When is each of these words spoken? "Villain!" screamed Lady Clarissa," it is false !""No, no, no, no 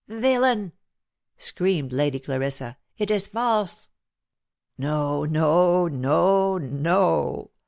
"Villain!" 0.07 0.71
screamed 1.37 1.91
Lady 1.93 2.19
Clarissa," 2.19 2.75
it 2.97 3.11
is 3.11 3.27
false 3.27 3.91
!""No, 4.79 5.25
no, 5.25 5.87
no, 5.87 6.57
no 6.57 7.51